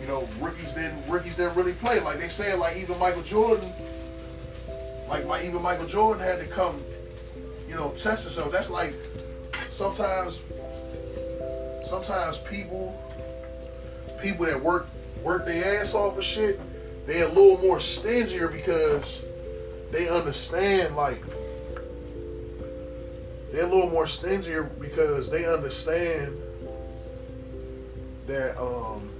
you 0.00 0.06
know, 0.06 0.28
rookies 0.40 0.72
didn't 0.72 1.08
rookies 1.08 1.36
didn't 1.36 1.54
really 1.56 1.72
play. 1.72 2.00
Like 2.00 2.18
they 2.18 2.28
said, 2.28 2.58
like 2.58 2.76
even 2.76 2.98
Michael 2.98 3.22
Jordan, 3.22 3.68
like 5.08 5.26
my 5.26 5.42
even 5.42 5.62
Michael 5.62 5.86
Jordan 5.86 6.22
had 6.22 6.38
to 6.40 6.46
come, 6.46 6.80
you 7.68 7.74
know, 7.74 7.90
test 7.90 8.24
himself. 8.24 8.52
That's 8.52 8.70
like 8.70 8.94
sometimes, 9.68 10.40
sometimes 11.84 12.38
people, 12.38 12.98
people 14.20 14.46
that 14.46 14.60
work 14.60 14.86
work 15.22 15.46
their 15.46 15.80
ass 15.80 15.94
off 15.94 16.18
of 16.18 16.24
shit, 16.24 16.60
they 17.06 17.22
a 17.22 17.28
little 17.28 17.58
more 17.58 17.80
stingier 17.80 18.48
because 18.48 19.22
they 19.90 20.08
understand 20.08 20.96
like 20.96 21.22
they're 23.52 23.64
a 23.64 23.68
little 23.68 23.90
more 23.90 24.06
stingier 24.06 24.62
because 24.62 25.30
they 25.30 25.44
understand 25.44 26.36
that 28.26 28.58
um 28.58 29.10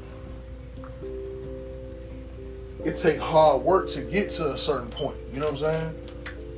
it 2.85 2.97
take 2.97 3.19
hard 3.19 3.63
work 3.63 3.89
to 3.91 4.03
get 4.03 4.29
to 4.31 4.53
a 4.53 4.59
certain 4.59 4.89
point. 4.89 5.17
You 5.33 5.39
know 5.39 5.47
what 5.47 5.63
I'm 5.63 5.95
saying? 5.95 5.95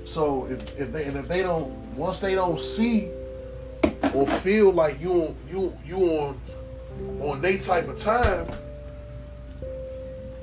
So 0.04 0.46
if, 0.46 0.78
if 0.78 0.92
they 0.92 1.04
and 1.04 1.16
if 1.16 1.28
they 1.28 1.42
don't 1.42 1.70
once 1.96 2.18
they 2.18 2.34
don't 2.34 2.58
see 2.58 3.10
or 4.14 4.26
feel 4.26 4.72
like 4.72 5.00
you 5.00 5.12
on 5.12 5.36
you 5.48 5.76
you 5.84 5.96
on 5.96 6.40
on 7.20 7.40
they 7.40 7.58
type 7.58 7.88
of 7.88 7.96
time, 7.96 8.48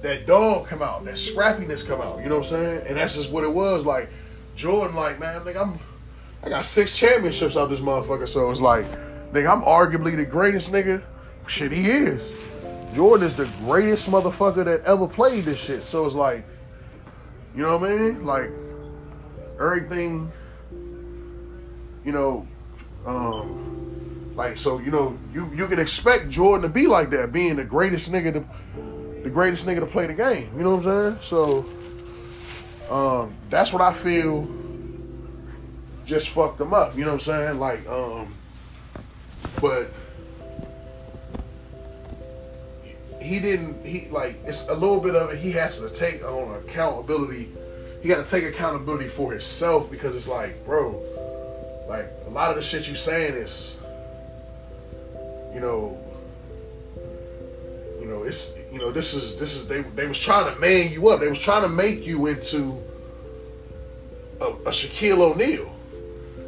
that 0.01 0.25
dog 0.25 0.67
come 0.67 0.81
out, 0.81 1.05
that 1.05 1.15
scrappiness 1.15 1.85
come 1.85 2.01
out. 2.01 2.19
You 2.19 2.29
know 2.29 2.37
what 2.37 2.51
I'm 2.51 2.51
saying? 2.51 2.87
And 2.87 2.97
that's 2.97 3.15
just 3.15 3.31
what 3.31 3.43
it 3.43 3.53
was. 3.53 3.85
Like 3.85 4.09
Jordan, 4.55 4.95
like 4.95 5.19
man, 5.19 5.45
like 5.45 5.55
I'm, 5.55 5.79
I 6.43 6.49
got 6.49 6.65
six 6.65 6.97
championships 6.97 7.55
out 7.55 7.69
this 7.69 7.81
motherfucker. 7.81 8.27
So 8.27 8.49
it's 8.49 8.61
like, 8.61 8.85
nigga, 9.31 9.51
I'm 9.51 9.61
arguably 9.61 10.15
the 10.15 10.25
greatest 10.25 10.71
nigga. 10.71 11.03
Shit, 11.47 11.71
he 11.71 11.89
is. 11.89 12.51
Jordan 12.93 13.25
is 13.25 13.35
the 13.35 13.49
greatest 13.59 14.09
motherfucker 14.09 14.65
that 14.65 14.83
ever 14.85 15.07
played 15.07 15.45
this 15.45 15.59
shit. 15.59 15.83
So 15.83 16.05
it's 16.05 16.15
like, 16.15 16.45
you 17.55 17.61
know 17.61 17.77
what 17.77 17.91
I 17.91 17.97
mean? 17.97 18.25
Like 18.25 18.49
everything, 19.59 20.31
you 22.03 22.11
know, 22.11 22.47
um, 23.05 24.33
like 24.35 24.57
so, 24.57 24.79
you 24.79 24.91
know, 24.91 25.17
you 25.33 25.51
you 25.53 25.67
can 25.67 25.79
expect 25.79 26.29
Jordan 26.29 26.63
to 26.63 26.69
be 26.69 26.87
like 26.87 27.09
that, 27.11 27.31
being 27.31 27.57
the 27.57 27.65
greatest 27.65 28.11
nigga 28.11 28.33
to 28.33 28.45
the 29.23 29.29
greatest 29.29 29.65
nigga 29.65 29.81
to 29.81 29.85
play 29.85 30.07
the 30.07 30.13
game. 30.13 30.49
You 30.57 30.63
know 30.63 30.75
what 30.75 30.85
I'm 30.85 31.17
saying? 31.17 31.19
So 31.23 31.65
um, 32.91 33.35
that's 33.49 33.71
what 33.71 33.81
I 33.81 33.93
feel 33.93 34.47
just 36.05 36.29
fucked 36.29 36.57
them 36.57 36.73
up. 36.73 36.95
You 36.97 37.05
know 37.05 37.13
what 37.13 37.27
I'm 37.27 37.55
saying? 37.55 37.59
Like, 37.59 37.87
um, 37.87 38.33
but 39.61 39.91
he 43.21 43.39
didn't. 43.39 43.85
He 43.85 44.09
like 44.09 44.39
it's 44.45 44.67
a 44.67 44.73
little 44.73 44.99
bit 44.99 45.15
of 45.15 45.31
it. 45.31 45.37
He 45.39 45.51
has 45.53 45.79
to 45.79 45.89
take 45.89 46.23
on 46.23 46.55
accountability. 46.63 47.49
He 48.01 48.09
got 48.09 48.25
to 48.25 48.29
take 48.29 48.43
accountability 48.43 49.07
for 49.07 49.31
himself 49.31 49.91
because 49.91 50.15
it's 50.15 50.27
like, 50.27 50.65
bro, 50.65 50.99
like 51.87 52.09
a 52.25 52.29
lot 52.29 52.49
of 52.49 52.55
the 52.55 52.63
shit 52.63 52.89
you 52.89 52.95
saying 52.95 53.35
is, 53.35 53.79
you 55.53 55.59
know, 55.59 55.97
you 57.99 58.07
know, 58.07 58.23
it's 58.23 58.55
you 58.71 58.79
know, 58.79 58.91
this 58.91 59.13
is 59.13 59.37
this 59.37 59.55
is 59.55 59.67
they 59.67 59.81
they 59.81 60.07
was 60.07 60.19
trying 60.19 60.53
to 60.53 60.59
man 60.59 60.91
you 60.91 61.09
up. 61.09 61.19
They 61.19 61.27
was 61.27 61.39
trying 61.39 61.63
to 61.63 61.69
make 61.69 62.07
you 62.07 62.27
into 62.27 62.81
a, 64.39 64.45
a 64.45 64.69
Shaquille 64.69 65.19
O'Neal. 65.19 65.73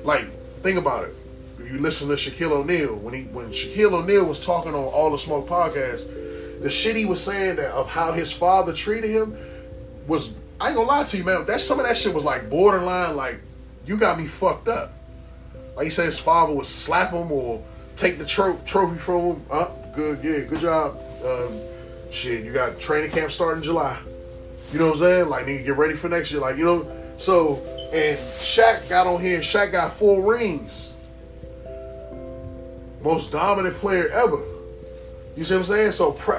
Like, 0.04 0.30
think 0.62 0.78
about 0.78 1.06
it. 1.06 1.16
If 1.60 1.72
you 1.72 1.80
listen 1.80 2.08
to 2.08 2.16
Shaquille 2.16 2.52
O'Neal, 2.52 2.96
when 2.96 3.14
he 3.14 3.24
when 3.26 3.48
Shaquille 3.48 3.92
O'Neal 3.94 4.26
was 4.26 4.44
talking 4.44 4.74
on 4.74 4.84
All 4.84 5.12
the 5.12 5.18
Smoke 5.18 5.48
podcast, 5.48 6.62
the 6.62 6.70
shit 6.70 6.96
he 6.96 7.06
was 7.06 7.22
saying 7.22 7.58
that 7.58 7.72
of 7.72 7.90
how 7.90 8.14
his 8.14 8.32
father 8.32 8.74
treated 8.74 9.10
him 9.10 9.36
was 10.08 10.34
I 10.62 10.68
ain't 10.68 10.78
gonna 10.78 10.88
lie 10.88 11.04
to 11.04 11.18
you, 11.18 11.26
man. 11.26 11.46
That 11.46 11.60
some 11.60 11.80
of 11.80 11.86
that 11.86 11.98
shit 11.98 12.14
was 12.14 12.24
like 12.24 12.50
borderline, 12.50 13.18
like 13.18 13.42
you 13.86 13.98
got 13.98 14.18
me 14.18 14.28
fucked 14.28 14.70
up. 14.70 14.94
Like 15.76 15.86
he 15.86 15.90
said, 15.90 16.06
his 16.06 16.20
father 16.20 16.54
would 16.54 16.66
slap 16.66 17.12
him 17.12 17.32
or 17.34 17.62
take 17.98 18.18
the 18.18 18.26
tro- 18.26 18.60
trophy 18.66 18.98
from 18.98 19.22
him. 19.22 19.42
Uh, 19.52 19.68
good, 19.94 20.24
yeah, 20.24 20.40
good 20.42 20.60
job. 20.60 20.98
Um, 21.26 21.60
shit, 22.14 22.44
you 22.44 22.54
got 22.54 22.80
training 22.80 23.12
camp 23.12 23.32
starting 23.32 23.64
July. 23.64 23.98
You 24.72 24.80
know 24.80 24.86
what 24.86 24.94
I'm 24.94 25.00
saying? 25.00 25.30
Like, 25.30 25.46
nigga, 25.46 25.66
get 25.66 25.78
ready 25.78 25.96
for 25.96 26.10
next 26.10 26.32
year. 26.32 26.42
Like, 26.42 26.58
you 26.58 26.66
know, 26.66 26.88
so 27.18 27.62
and 27.94 28.18
Shaq 28.18 28.90
got 28.90 29.08
on 29.08 29.22
here. 29.22 29.40
Shaq 29.40 29.72
got 29.72 29.94
four 29.94 30.22
rings. 30.22 30.94
Most 33.04 33.32
dominant 33.32 33.76
player 33.76 34.08
ever. 34.10 34.42
You 35.36 35.44
see 35.44 35.54
what 35.54 35.60
I'm 35.60 35.66
saying? 35.66 35.92
So 35.92 36.12
pre- 36.12 36.38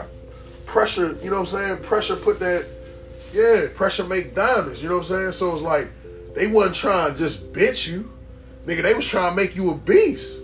pressure, 0.66 1.16
you 1.22 1.30
know 1.30 1.40
what 1.40 1.54
I'm 1.54 1.58
saying? 1.58 1.76
Pressure 1.78 2.16
put 2.16 2.38
that, 2.40 2.66
yeah, 3.32 3.66
pressure 3.74 4.04
make 4.04 4.34
diamonds. 4.34 4.82
You 4.82 4.88
know 4.88 4.96
what 4.96 5.10
I'm 5.10 5.16
saying? 5.16 5.32
So 5.32 5.52
it's 5.52 5.62
like 5.62 5.88
they 6.34 6.46
wasn't 6.46 6.76
trying 6.76 7.12
to 7.12 7.18
just 7.18 7.52
bitch 7.52 7.86
you, 7.86 8.10
nigga. 8.66 8.82
They 8.82 8.94
was 8.94 9.06
trying 9.06 9.36
to 9.36 9.36
make 9.36 9.54
you 9.54 9.70
a 9.70 9.74
beast. 9.74 10.40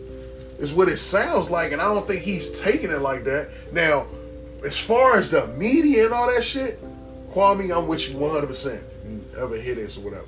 Is 0.59 0.75
what 0.75 0.91
it 0.91 0.99
sounds 0.99 1.49
like, 1.49 1.73
and 1.73 1.81
I 1.81 1.87
don't 1.87 2.07
think 2.07 2.21
he's 2.21 2.61
taking 2.61 2.91
it 2.91 3.01
like 3.01 3.25
that. 3.25 3.49
Now, 3.73 4.07
as 4.65 4.79
far 4.79 5.17
as 5.17 5.31
the 5.31 5.47
media 5.49 6.05
and 6.05 6.15
all 6.15 6.27
that 6.35 6.43
shit, 6.43 6.79
Kwame, 7.33 7.77
I'm 7.77 7.87
with 7.87 8.11
you 8.11 8.17
100. 8.19 8.47
percent 8.47 8.83
You 9.07 9.25
ever 9.39 9.57
hear 9.57 9.75
this 9.75 9.97
or 9.97 10.01
whatever, 10.03 10.27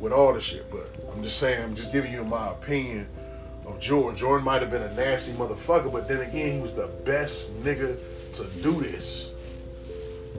with 0.00 0.12
all 0.12 0.32
the 0.32 0.40
shit, 0.40 0.70
but 0.70 0.88
I'm 1.12 1.22
just 1.22 1.38
saying, 1.38 1.62
I'm 1.62 1.74
just 1.74 1.92
giving 1.92 2.12
you 2.12 2.24
my 2.24 2.50
opinion 2.50 3.06
of 3.66 3.78
Jordan. 3.78 4.16
Jordan 4.16 4.44
might 4.44 4.62
have 4.62 4.70
been 4.70 4.82
a 4.82 4.94
nasty 4.94 5.32
motherfucker, 5.32 5.92
but 5.92 6.08
then 6.08 6.20
again, 6.20 6.56
he 6.56 6.60
was 6.60 6.74
the 6.74 6.88
best 7.04 7.54
nigga 7.62 7.96
to 8.34 8.62
do 8.62 8.80
this. 8.80 9.32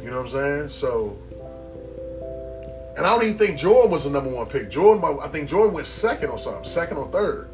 You 0.02 0.10
know 0.10 0.18
what 0.22 0.34
I'm 0.34 0.68
saying? 0.68 0.70
So, 0.70 1.18
and 2.98 3.06
I 3.06 3.10
don't 3.12 3.24
even 3.24 3.38
think 3.38 3.58
Jordan 3.58 3.92
was 3.92 4.06
the 4.06 4.10
number 4.10 4.30
one 4.30 4.48
pick. 4.48 4.70
Jordan, 4.70 5.20
I 5.22 5.28
think 5.28 5.50
Jordan 5.50 5.74
went 5.74 5.88
second 5.88 6.30
or 6.30 6.40
something, 6.40 6.64
second 6.64 6.98
or 6.98 7.08
third. 7.10 7.50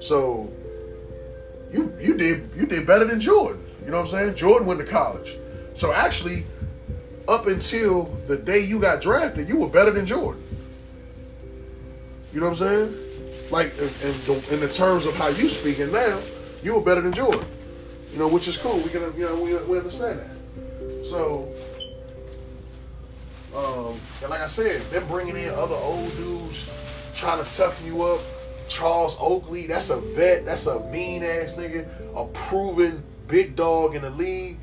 So, 0.00 0.52
you 1.72 1.96
you 2.00 2.16
did 2.16 2.50
you 2.54 2.66
did 2.66 2.86
better 2.86 3.04
than 3.04 3.20
Jordan. 3.20 3.64
You 3.84 3.90
know 3.90 3.98
what 3.98 4.12
I'm 4.12 4.26
saying? 4.26 4.34
Jordan 4.36 4.66
went 4.66 4.80
to 4.80 4.86
college. 4.86 5.36
So 5.74 5.92
actually, 5.92 6.44
up 7.28 7.46
until 7.46 8.04
the 8.26 8.36
day 8.36 8.60
you 8.60 8.80
got 8.80 9.00
drafted, 9.00 9.48
you 9.48 9.58
were 9.58 9.68
better 9.68 9.90
than 9.90 10.06
Jordan. 10.06 10.42
You 12.32 12.40
know 12.40 12.48
what 12.48 12.60
I'm 12.62 12.68
saying? 12.68 13.50
Like 13.50 13.72
in, 13.78 13.84
in, 13.84 14.14
the, 14.24 14.48
in 14.52 14.60
the 14.60 14.68
terms 14.72 15.06
of 15.06 15.16
how 15.16 15.28
you 15.28 15.48
speaking 15.48 15.92
now, 15.92 16.20
you 16.62 16.74
were 16.76 16.80
better 16.80 17.00
than 17.00 17.12
Jordan. 17.12 17.44
You 18.12 18.18
know, 18.18 18.28
which 18.28 18.48
is 18.48 18.56
cool. 18.58 18.76
We 18.76 18.90
can 18.90 19.02
you 19.16 19.24
know 19.24 19.42
we, 19.42 19.54
we 19.70 19.78
understand 19.78 20.20
that. 20.20 21.04
So, 21.04 21.48
um, 23.56 23.98
and 24.20 24.30
like 24.30 24.40
I 24.40 24.46
said, 24.46 24.80
them 24.90 25.06
bringing 25.08 25.36
in 25.36 25.50
other 25.50 25.74
old 25.74 26.14
dudes 26.16 27.12
trying 27.14 27.42
to 27.42 27.56
toughen 27.56 27.86
you 27.86 28.02
up. 28.02 28.20
Charles 28.68 29.16
Oakley, 29.20 29.66
that's 29.66 29.90
a 29.90 29.98
vet. 29.98 30.46
That's 30.46 30.66
a 30.66 30.80
mean 30.90 31.22
ass 31.22 31.56
nigga, 31.56 31.86
a 32.14 32.24
proven 32.26 33.02
big 33.28 33.56
dog 33.56 33.94
in 33.94 34.02
the 34.02 34.10
league. 34.10 34.58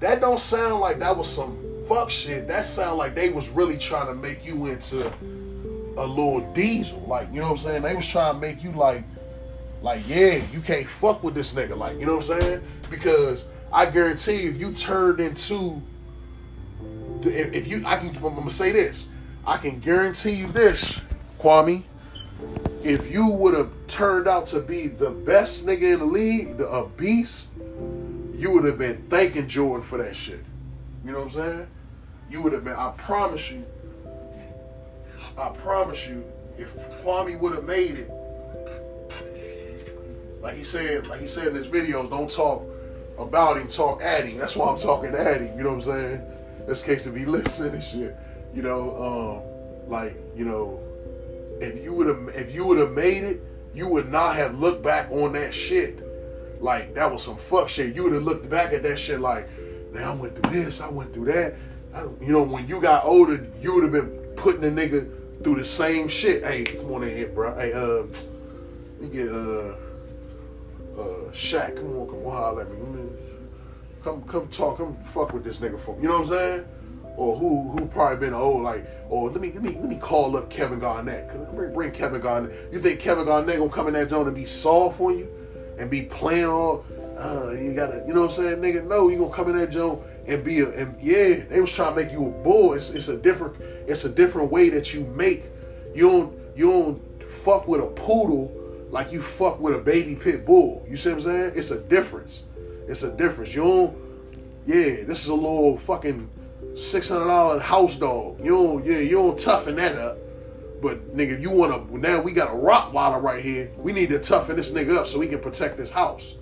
That 0.00 0.20
don't 0.20 0.40
sound 0.40 0.80
like 0.80 0.98
that 0.98 1.16
was 1.16 1.28
some 1.28 1.58
fuck 1.86 2.10
shit. 2.10 2.48
That 2.48 2.66
sound 2.66 2.98
like 2.98 3.14
they 3.14 3.30
was 3.30 3.48
really 3.48 3.76
trying 3.76 4.06
to 4.06 4.14
make 4.14 4.44
you 4.44 4.66
into 4.66 5.12
a 5.96 6.06
little 6.06 6.40
diesel. 6.52 7.00
Like, 7.06 7.28
you 7.32 7.40
know 7.40 7.50
what 7.50 7.50
I'm 7.52 7.56
saying? 7.58 7.82
They 7.82 7.94
was 7.94 8.08
trying 8.08 8.34
to 8.34 8.40
make 8.40 8.64
you 8.64 8.72
like, 8.72 9.04
like, 9.80 10.00
yeah, 10.08 10.40
you 10.52 10.60
can't 10.60 10.86
fuck 10.86 11.22
with 11.22 11.34
this 11.34 11.52
nigga. 11.52 11.76
Like, 11.76 11.98
you 11.98 12.06
know 12.06 12.16
what 12.16 12.30
I'm 12.30 12.40
saying? 12.40 12.62
Because 12.90 13.46
I 13.72 13.86
guarantee 13.86 14.42
you, 14.42 14.50
if 14.50 14.60
you 14.60 14.72
turned 14.72 15.20
into, 15.20 15.82
if, 17.22 17.68
you, 17.68 17.82
I 17.86 17.96
can, 17.96 18.08
I'm 18.08 18.34
gonna 18.34 18.50
say 18.50 18.72
this. 18.72 19.08
I 19.46 19.56
can 19.56 19.80
guarantee 19.80 20.32
you 20.32 20.46
this, 20.48 21.00
Kwame. 21.38 21.82
If 22.84 23.12
you 23.12 23.28
would 23.28 23.54
have 23.54 23.70
turned 23.86 24.28
out 24.28 24.46
to 24.48 24.60
be 24.60 24.88
the 24.88 25.10
best 25.10 25.66
nigga 25.66 25.94
in 25.94 25.98
the 26.00 26.04
league, 26.04 26.58
the 26.58 26.68
a 26.68 26.88
beast, 26.88 27.51
you 28.42 28.50
would 28.50 28.64
have 28.64 28.76
been 28.76 29.00
thanking 29.08 29.46
Jordan 29.46 29.86
for 29.86 29.98
that 29.98 30.16
shit. 30.16 30.40
You 31.04 31.12
know 31.12 31.18
what 31.18 31.26
I'm 31.26 31.30
saying? 31.30 31.66
You 32.28 32.42
would 32.42 32.52
have 32.52 32.64
been. 32.64 32.74
I 32.74 32.92
promise 32.96 33.52
you. 33.52 33.64
I 35.38 35.50
promise 35.50 36.08
you, 36.08 36.24
if 36.58 36.74
Kwame 37.04 37.38
would 37.38 37.54
have 37.54 37.64
made 37.64 37.98
it, 37.98 38.10
like 40.40 40.56
he 40.56 40.64
said, 40.64 41.06
like 41.06 41.20
he 41.20 41.28
said 41.28 41.46
in 41.46 41.54
his 41.54 41.68
videos, 41.68 42.10
don't 42.10 42.28
talk 42.28 42.64
about 43.16 43.58
him, 43.58 43.68
talk 43.68 44.02
at 44.02 44.26
him. 44.26 44.38
That's 44.38 44.56
why 44.56 44.68
I'm 44.68 44.76
talking 44.76 45.14
at 45.14 45.40
him. 45.40 45.56
You 45.56 45.62
know 45.62 45.68
what 45.68 45.74
I'm 45.76 45.80
saying? 45.80 46.22
In 46.62 46.66
this 46.66 46.82
case 46.82 47.06
if 47.06 47.14
he 47.14 47.24
listening 47.24 47.74
and 47.74 47.82
shit. 47.82 48.16
You 48.52 48.62
know, 48.62 49.44
um, 49.86 49.90
like 49.90 50.16
you 50.36 50.44
know, 50.44 50.80
if 51.60 51.82
you 51.82 51.94
would 51.94 52.08
have, 52.08 52.28
if 52.34 52.52
you 52.52 52.66
would 52.66 52.78
have 52.78 52.90
made 52.90 53.22
it, 53.22 53.40
you 53.72 53.88
would 53.88 54.10
not 54.10 54.34
have 54.34 54.58
looked 54.58 54.82
back 54.82 55.12
on 55.12 55.32
that 55.34 55.54
shit 55.54 56.02
like 56.62 56.94
that 56.94 57.10
was 57.10 57.22
some 57.22 57.36
fuck 57.36 57.68
shit. 57.68 57.94
You 57.94 58.04
would 58.04 58.12
have 58.12 58.22
looked 58.22 58.48
back 58.48 58.72
at 58.72 58.82
that 58.84 58.98
shit 58.98 59.20
like, 59.20 59.48
man, 59.92 60.04
I 60.04 60.14
went 60.14 60.40
through 60.40 60.52
this, 60.52 60.80
I 60.80 60.88
went 60.88 61.12
through 61.12 61.26
that. 61.26 61.54
I, 61.92 62.02
you 62.20 62.32
know, 62.32 62.42
when 62.42 62.66
you 62.68 62.80
got 62.80 63.04
older, 63.04 63.44
you 63.60 63.74
would 63.74 63.82
have 63.82 63.92
been 63.92 64.10
putting 64.36 64.60
the 64.60 64.70
nigga 64.70 65.42
through 65.42 65.56
the 65.56 65.64
same 65.64 66.06
shit. 66.06 66.44
Hey, 66.44 66.62
come 66.62 66.92
on 66.92 67.02
in 67.02 67.14
here, 67.14 67.28
bro. 67.28 67.54
Hey, 67.56 67.72
uh, 67.72 68.04
let 68.04 69.00
me 69.00 69.08
get 69.08 69.28
uh, 69.28 69.74
uh, 70.98 71.30
Shaq. 71.32 71.76
Come 71.76 71.96
on, 71.98 72.06
come 72.06 72.26
on, 72.26 72.32
holler 72.32 72.62
at 72.62 72.70
me. 72.70 73.08
come 74.04 74.22
come 74.22 74.48
talk, 74.48 74.78
come 74.78 74.96
fuck 75.02 75.32
with 75.32 75.42
this 75.42 75.58
nigga 75.58 75.80
for 75.80 75.96
you 75.96 76.04
know 76.04 76.20
what 76.20 76.20
I'm 76.20 76.26
saying? 76.26 76.64
Or 77.16 77.36
who 77.36 77.72
who 77.72 77.86
probably 77.86 78.18
been 78.18 78.34
old 78.34 78.62
like, 78.62 78.88
or 79.08 79.28
let 79.30 79.40
me 79.40 79.50
let 79.52 79.62
me 79.62 79.70
let 79.70 79.88
me 79.88 79.96
call 79.98 80.36
up 80.36 80.48
Kevin 80.48 80.78
Garnett. 80.78 81.28
Bring, 81.54 81.74
bring 81.74 81.90
Kevin 81.90 82.20
Garnett. 82.20 82.72
You 82.72 82.78
think 82.78 83.00
Kevin 83.00 83.24
Garnett 83.24 83.58
gonna 83.58 83.68
come 83.68 83.88
in 83.88 83.94
that 83.94 84.10
zone 84.10 84.28
and 84.28 84.36
be 84.36 84.44
soft 84.44 84.96
for 84.96 85.10
you 85.10 85.28
and 85.82 85.90
be 85.90 86.02
playing 86.02 86.46
all 86.46 86.84
uh 87.18 87.50
you 87.50 87.74
gotta 87.74 88.04
you 88.06 88.14
know 88.14 88.22
what 88.22 88.38
I'm 88.38 88.44
saying, 88.44 88.58
nigga? 88.58 88.86
No, 88.86 89.08
you 89.08 89.18
gonna 89.18 89.34
come 89.34 89.50
in 89.50 89.56
that 89.58 89.70
joint 89.70 90.00
and 90.26 90.42
be 90.42 90.60
a 90.60 90.68
and 90.70 90.96
yeah, 91.02 91.44
they 91.48 91.60
was 91.60 91.74
trying 91.74 91.94
to 91.94 92.02
make 92.02 92.12
you 92.12 92.26
a 92.26 92.30
bull. 92.30 92.72
It's 92.72 92.90
it's 92.90 93.08
a 93.08 93.16
different 93.16 93.60
it's 93.86 94.04
a 94.04 94.08
different 94.08 94.50
way 94.50 94.70
that 94.70 94.94
you 94.94 95.00
make 95.04 95.44
you 95.94 96.08
don't 96.08 96.38
you 96.56 96.70
don't 96.70 97.30
fuck 97.30 97.66
with 97.66 97.82
a 97.82 97.86
poodle 97.86 98.50
like 98.90 99.10
you 99.10 99.20
fuck 99.20 99.58
with 99.58 99.74
a 99.74 99.78
baby 99.78 100.14
pit 100.14 100.46
bull. 100.46 100.86
You 100.88 100.96
see 100.96 101.10
what 101.10 101.16
I'm 101.16 101.20
saying? 101.22 101.52
It's 101.56 101.72
a 101.72 101.80
difference. 101.80 102.44
It's 102.86 103.02
a 103.02 103.10
difference. 103.10 103.54
You 103.54 103.62
don't 103.62 103.96
yeah, 104.64 105.02
this 105.02 105.24
is 105.24 105.28
a 105.28 105.34
little 105.34 105.76
fucking 105.76 106.30
six 106.74 107.08
hundred 107.08 107.26
dollar 107.26 107.58
house 107.58 107.96
dog. 107.96 108.38
You 108.38 108.50
don't, 108.50 108.84
yeah, 108.84 108.98
you 108.98 109.16
don't 109.16 109.38
toughen 109.38 109.74
that 109.76 109.96
up. 109.96 110.18
But 110.82 111.16
nigga, 111.16 111.40
you 111.40 111.50
wanna 111.50 111.84
now 111.92 112.20
we 112.20 112.32
got 112.32 112.48
a 112.48 112.56
Rottweiler 112.56 113.22
right 113.22 113.42
here. 113.42 113.70
We 113.78 113.92
need 113.92 114.10
to 114.10 114.18
toughen 114.18 114.56
this 114.56 114.72
nigga 114.72 114.96
up 114.96 115.06
so 115.06 115.20
we 115.20 115.28
can 115.28 115.38
protect 115.38 115.78
this 115.78 115.92
house. 115.92 116.34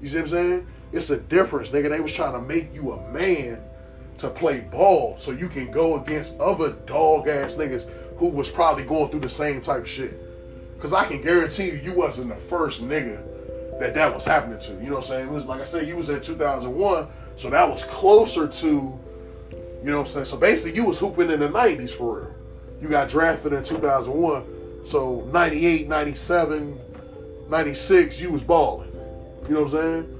You 0.00 0.08
see 0.08 0.16
what 0.16 0.22
I'm 0.24 0.28
saying? 0.30 0.66
It's 0.92 1.10
a 1.10 1.18
difference, 1.18 1.68
nigga. 1.68 1.90
They 1.90 2.00
was 2.00 2.12
trying 2.12 2.32
to 2.32 2.40
make 2.40 2.74
you 2.74 2.92
a 2.92 3.12
man 3.12 3.62
to 4.16 4.30
play 4.30 4.60
ball 4.60 5.18
so 5.18 5.30
you 5.30 5.48
can 5.50 5.70
go 5.70 6.00
against 6.00 6.40
other 6.40 6.72
dog 6.86 7.28
ass 7.28 7.54
niggas 7.54 7.90
who 8.16 8.30
was 8.30 8.48
probably 8.48 8.82
going 8.82 9.10
through 9.10 9.20
the 9.20 9.28
same 9.28 9.60
type 9.60 9.82
of 9.82 9.88
shit. 9.88 10.22
Cause 10.80 10.94
I 10.94 11.04
can 11.04 11.20
guarantee 11.20 11.66
you, 11.66 11.76
you 11.76 11.94
wasn't 11.94 12.30
the 12.30 12.36
first 12.36 12.82
nigga 12.82 13.22
that 13.78 13.92
that 13.92 14.14
was 14.14 14.24
happening 14.24 14.58
to. 14.58 14.72
You 14.72 14.88
know 14.88 14.96
what 14.96 14.96
I'm 14.96 15.02
saying? 15.02 15.28
It 15.28 15.32
was 15.32 15.46
like 15.46 15.60
I 15.60 15.64
said, 15.64 15.86
you 15.86 15.96
was 15.96 16.08
in 16.08 16.22
2001, 16.22 17.08
so 17.34 17.50
that 17.50 17.68
was 17.68 17.84
closer 17.84 18.48
to 18.48 18.66
you 18.66 19.92
know 19.92 19.98
what 19.98 20.06
I'm 20.06 20.12
saying? 20.12 20.24
So 20.24 20.38
basically, 20.38 20.74
you 20.74 20.86
was 20.86 20.98
hooping 20.98 21.30
in 21.30 21.40
the 21.40 21.48
90s 21.48 21.90
for 21.90 22.20
real. 22.20 22.35
You 22.80 22.88
got 22.88 23.08
drafted 23.08 23.52
in 23.52 23.62
2001. 23.62 24.84
So 24.84 25.28
98, 25.32 25.88
97, 25.88 26.78
96, 27.48 28.20
you 28.20 28.30
was 28.30 28.42
balling. 28.42 28.92
You 29.48 29.54
know 29.54 29.62
what 29.62 29.74
I'm 29.74 29.80
saying? 29.80 30.18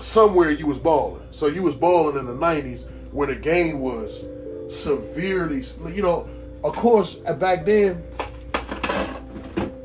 Somewhere 0.00 0.50
you 0.50 0.66
was 0.66 0.78
balling. 0.78 1.26
So 1.30 1.46
you 1.46 1.62
was 1.62 1.74
balling 1.74 2.18
in 2.18 2.26
the 2.26 2.34
90s 2.34 2.86
where 3.12 3.26
the 3.26 3.36
game 3.36 3.80
was 3.80 4.26
severely, 4.68 5.62
you 5.94 6.02
know, 6.02 6.28
of 6.64 6.76
course, 6.76 7.20
uh, 7.26 7.34
back 7.34 7.64
then, 7.64 8.02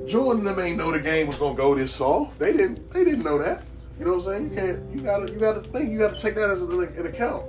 Jordan 0.05 0.45
them 0.45 0.59
ain't 0.59 0.77
know 0.77 0.91
the 0.91 0.99
game 0.99 1.27
was 1.27 1.37
gonna 1.37 1.55
go 1.55 1.75
this 1.75 1.93
soft. 1.93 2.39
They 2.39 2.53
didn't. 2.53 2.91
They 2.93 3.03
didn't 3.03 3.23
know 3.23 3.37
that. 3.39 3.63
You 3.99 4.05
know 4.05 4.15
what 4.15 4.27
I'm 4.27 4.49
saying? 4.49 4.49
You 4.49 4.55
can't. 4.55 4.95
You 4.95 5.01
gotta. 5.01 5.31
You 5.31 5.39
gotta 5.39 5.61
think. 5.61 5.91
You 5.91 5.97
gotta 5.97 6.17
take 6.17 6.35
that 6.35 6.49
as 6.49 6.61
an, 6.61 6.71
an 6.71 7.07
account. 7.07 7.45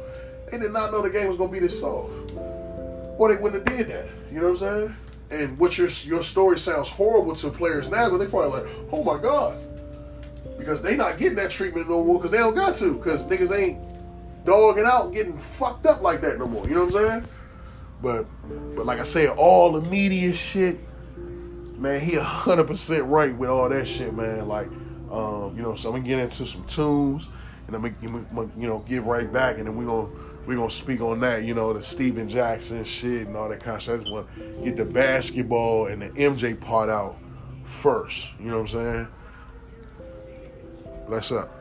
They 0.50 0.58
did 0.58 0.72
not 0.72 0.90
know 0.90 1.02
the 1.02 1.10
game 1.10 1.28
was 1.28 1.36
gonna 1.36 1.52
be 1.52 1.58
this 1.58 1.78
soft. 1.78 2.32
Or 2.34 3.32
they 3.32 3.40
wouldn't 3.40 3.68
have 3.68 3.78
did 3.78 3.88
that. 3.88 4.08
You 4.30 4.40
know 4.40 4.50
what 4.50 4.62
I'm 4.62 4.88
saying? 4.88 4.96
And 5.30 5.58
what 5.58 5.76
your 5.76 5.88
your 6.04 6.22
story 6.22 6.58
sounds 6.58 6.88
horrible 6.88 7.34
to 7.36 7.50
players 7.50 7.88
now, 7.88 8.10
but 8.10 8.18
they 8.18 8.26
probably 8.26 8.62
like, 8.62 8.70
oh 8.92 9.04
my 9.04 9.20
god, 9.20 9.62
because 10.56 10.80
they 10.80 10.96
not 10.96 11.18
getting 11.18 11.36
that 11.36 11.50
treatment 11.50 11.88
no 11.88 12.02
more 12.02 12.18
because 12.18 12.30
they 12.30 12.38
don't 12.38 12.54
got 12.54 12.74
to 12.76 12.94
because 12.94 13.26
niggas 13.26 13.56
ain't 13.56 13.78
dogging 14.44 14.86
out 14.86 15.12
getting 15.12 15.38
fucked 15.38 15.86
up 15.86 16.00
like 16.00 16.20
that 16.22 16.38
no 16.38 16.46
more. 16.46 16.66
You 16.66 16.74
know 16.74 16.86
what 16.86 16.96
I'm 16.96 17.08
saying? 17.08 17.24
But 18.02 18.26
but 18.74 18.86
like 18.86 19.00
I 19.00 19.04
said, 19.04 19.30
all 19.30 19.72
the 19.72 19.88
media 19.90 20.32
shit, 20.32 20.78
man, 21.76 22.00
he 22.00 22.14
hundred 22.14 22.66
percent 22.66 23.04
right 23.04 23.36
with 23.36 23.50
all 23.50 23.68
that 23.68 23.86
shit, 23.86 24.14
man. 24.14 24.48
Like, 24.48 24.68
um, 25.10 25.54
you 25.56 25.62
know, 25.62 25.74
so 25.74 25.90
I'm 25.90 25.96
gonna 25.96 26.08
get 26.08 26.18
into 26.20 26.46
some 26.46 26.64
tunes 26.64 27.28
and 27.66 27.76
I'm 27.76 27.82
gonna, 27.82 28.50
you 28.58 28.66
know, 28.66 28.78
get 28.88 29.04
right 29.04 29.30
back, 29.30 29.58
and 29.58 29.66
then 29.66 29.76
we 29.76 29.84
gonna 29.84 30.08
we 30.46 30.54
gonna 30.54 30.70
speak 30.70 31.00
on 31.00 31.20
that, 31.20 31.44
you 31.44 31.54
know, 31.54 31.72
the 31.72 31.82
Stephen 31.82 32.28
Jackson 32.28 32.84
shit 32.84 33.26
and 33.26 33.36
all 33.36 33.48
that 33.48 33.62
kind 33.62 33.76
of 33.76 33.82
stuff. 33.82 34.00
I 34.00 34.02
just 34.02 34.12
want 34.12 34.34
to 34.36 34.64
get 34.64 34.76
the 34.76 34.84
basketball 34.84 35.86
and 35.86 36.02
the 36.02 36.08
MJ 36.10 36.58
part 36.58 36.88
out 36.88 37.16
first. 37.64 38.28
You 38.40 38.46
know 38.46 38.62
what 38.62 38.74
I'm 38.74 39.06
saying? 39.06 39.08
Let's 41.08 41.32
up. 41.32 41.57